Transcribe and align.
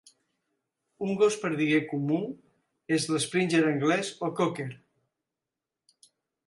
Un 1.07 1.11
gos 1.19 1.37
perdiguer 1.43 1.81
comú 1.91 2.21
és 2.99 3.07
l'springer 3.13 3.63
anglés 3.75 4.13
o 4.31 4.35
cocker. 4.43 4.71